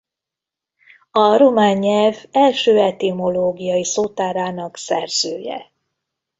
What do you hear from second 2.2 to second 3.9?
első etimológiai